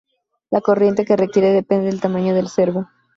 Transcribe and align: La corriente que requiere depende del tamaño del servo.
La 0.49 0.61
corriente 0.61 1.05
que 1.05 1.15
requiere 1.15 1.49
depende 1.51 1.85
del 1.85 2.01
tamaño 2.01 2.33
del 2.33 2.47
servo. 2.47 2.87